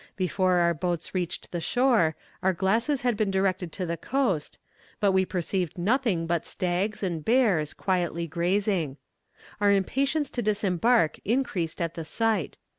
Before 0.15 0.55
our 0.55 0.73
boats 0.73 1.13
reached 1.13 1.51
the 1.51 1.61
shore, 1.61 2.15
our 2.41 2.53
glasses 2.53 3.01
had 3.01 3.15
been 3.15 3.29
directed 3.29 3.71
to 3.73 3.85
the 3.85 3.97
coast, 3.97 4.57
but 4.99 5.11
we 5.11 5.25
perceived 5.25 5.77
nothing 5.77 6.25
but 6.25 6.43
stags 6.43 7.03
and 7.03 7.23
bears, 7.23 7.71
quietly 7.71 8.25
grazing. 8.25 8.97
Our 9.59 9.71
impatience 9.71 10.31
to 10.31 10.41
disembark 10.41 11.19
increased 11.23 11.79
at 11.79 11.93
the 11.93 12.03
sight. 12.03 12.57